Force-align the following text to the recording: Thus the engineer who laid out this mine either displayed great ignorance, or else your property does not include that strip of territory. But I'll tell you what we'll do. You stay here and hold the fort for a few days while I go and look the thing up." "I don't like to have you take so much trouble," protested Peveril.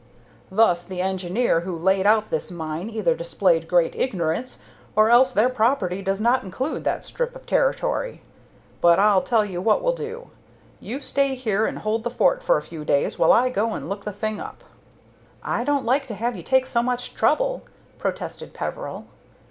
Thus 0.49 0.83
the 0.83 0.99
engineer 0.99 1.59
who 1.59 1.77
laid 1.77 2.07
out 2.07 2.31
this 2.31 2.49
mine 2.49 2.89
either 2.89 3.13
displayed 3.13 3.67
great 3.67 3.93
ignorance, 3.93 4.59
or 4.95 5.11
else 5.11 5.35
your 5.35 5.47
property 5.49 6.01
does 6.01 6.19
not 6.19 6.43
include 6.43 6.83
that 6.85 7.05
strip 7.05 7.35
of 7.35 7.45
territory. 7.45 8.23
But 8.81 8.97
I'll 8.97 9.21
tell 9.21 9.45
you 9.45 9.61
what 9.61 9.83
we'll 9.83 9.93
do. 9.93 10.31
You 10.79 11.01
stay 11.01 11.35
here 11.35 11.67
and 11.67 11.77
hold 11.77 12.01
the 12.03 12.09
fort 12.09 12.41
for 12.41 12.57
a 12.57 12.63
few 12.63 12.83
days 12.83 13.19
while 13.19 13.31
I 13.31 13.51
go 13.51 13.73
and 13.73 13.87
look 13.87 14.03
the 14.03 14.11
thing 14.11 14.39
up." 14.41 14.63
"I 15.43 15.63
don't 15.63 15.85
like 15.85 16.07
to 16.07 16.15
have 16.15 16.35
you 16.35 16.41
take 16.41 16.65
so 16.65 16.81
much 16.81 17.13
trouble," 17.13 17.61
protested 17.99 18.55
Peveril. 18.55 19.05